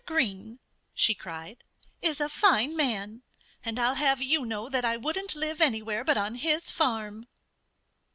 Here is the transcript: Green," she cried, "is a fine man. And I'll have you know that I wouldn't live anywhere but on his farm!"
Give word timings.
Green," 0.07 0.57
she 0.95 1.13
cried, 1.13 1.63
"is 2.01 2.19
a 2.19 2.27
fine 2.27 2.75
man. 2.75 3.21
And 3.63 3.77
I'll 3.77 3.93
have 3.93 4.19
you 4.19 4.47
know 4.47 4.67
that 4.67 4.83
I 4.83 4.97
wouldn't 4.97 5.35
live 5.35 5.61
anywhere 5.61 6.03
but 6.03 6.17
on 6.17 6.33
his 6.33 6.71
farm!" 6.71 7.27